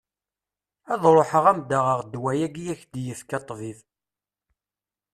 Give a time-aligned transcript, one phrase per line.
[0.93, 3.79] Ad ruḥeɣ ad am-d-aɣeɣ ddwa-agi i ak-d-yefka ṭṭbib.